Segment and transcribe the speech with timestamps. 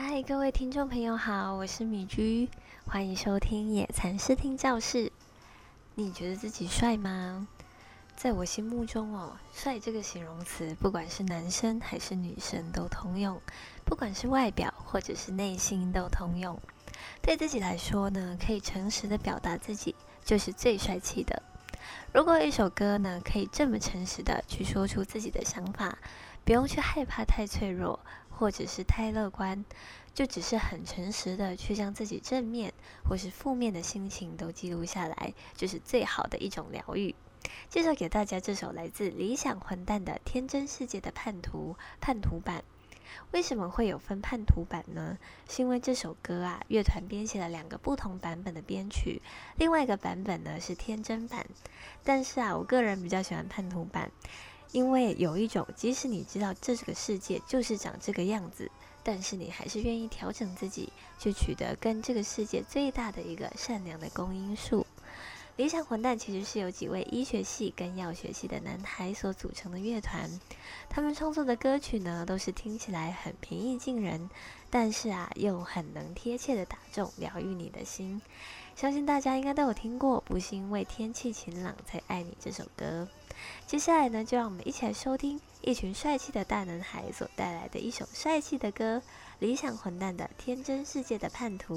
[0.00, 2.48] 嗨，各位听众朋友好，我是米居，
[2.86, 5.10] 欢迎收听野蚕视听教室。
[5.96, 7.48] 你觉得自己帅吗？
[8.14, 13.40] 在我心目中哦，帅这个形容词，不管是男生还是女生都通用，
[13.84, 16.56] 不管是外表或者是内心都通用。
[17.20, 21.42] 对自己来说呢，可以诚实的表达自己，就是最帅气的。
[22.12, 25.98] 如果一首歌呢，可以这么诚实的去说出自己的想法，
[26.44, 27.98] 不用去害怕太脆弱，
[28.38, 29.64] 或者是太乐观，
[30.14, 32.72] 就只是很诚实的去将自己正面
[33.04, 37.14] 或是负面的心情都记录下来，就是最好的一种疗愈。
[37.68, 42.62] 介绍给大家这首来自理想混蛋的《天真世界的叛徒》叛徒版。
[43.32, 45.18] 为什么会有分叛徒版呢？
[45.48, 49.22] 是因为这首歌啊，乐团编写了两个不同版本的编曲，
[49.56, 51.46] 另外一个版本呢是天真版。
[52.04, 54.10] 但是啊，我个人比较喜欢叛徒版，
[54.72, 58.70] 因为有一种即使你知道这个世界就是长这个样子，
[59.02, 64.86] 但是你还是愿意调整自己，去取得跟这个世界最大的一个善良的公因数。
[65.56, 70.30] 理想混蛋其实是由几位医学系跟药学系的男孩所组成的乐团，
[70.88, 74.30] 他们创作的歌曲呢，都是听起来很平易近人，
[74.70, 78.22] 但是啊，又很能贴切的打中、疗愈你的心。
[78.76, 83.08] 相信大家应该都有听过《不是因为天气晴朗才爱你》这首歌。
[83.66, 89.02] 接下来呢，就让我们一起来收听一群帅气的大男孩所带来的一首帅气的歌——
[89.40, 91.74] 理想混蛋的《天真世界的叛徒》。